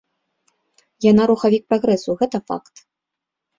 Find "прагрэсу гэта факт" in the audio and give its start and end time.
1.75-2.75